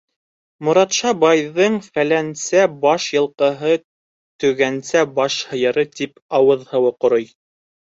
[0.69, 3.77] Моратша байҙың фәләнсә баш йылҡыһы,
[4.41, 7.35] төгәнсә баш һыйыры, тип ауыҙ һыуы ҡорой.